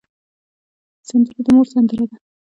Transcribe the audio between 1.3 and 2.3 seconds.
د مور سندره ده